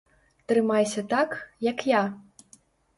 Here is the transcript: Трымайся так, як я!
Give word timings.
Трымайся 0.51 1.05
так, 1.13 1.37
як 1.71 1.87
я! 1.95 2.03